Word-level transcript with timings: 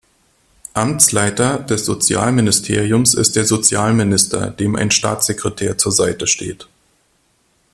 Amtsleiter 0.73 1.59
des 1.59 1.85
Sozialministeriums 1.85 3.13
ist 3.13 3.35
der 3.35 3.45
Sozialminister, 3.45 4.49
dem 4.49 4.75
ein 4.75 4.89
Staatssekretär 4.89 5.77
zur 5.77 5.91
Seite 5.91 6.25
steht. 6.25 6.67